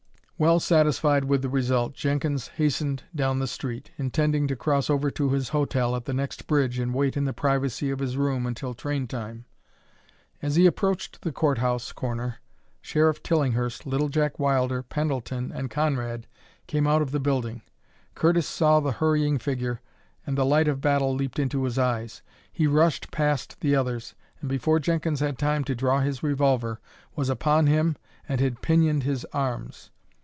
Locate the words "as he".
10.41-10.65